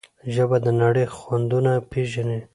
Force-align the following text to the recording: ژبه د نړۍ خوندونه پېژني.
ژبه 0.33 0.57
د 0.65 0.67
نړۍ 0.81 1.05
خوندونه 1.15 1.71
پېژني. 1.91 2.39